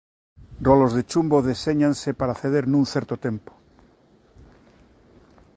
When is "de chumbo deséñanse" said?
0.97-2.09